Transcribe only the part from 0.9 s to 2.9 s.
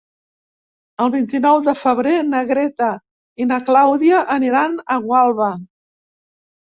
El vint-i-nou de febrer na Greta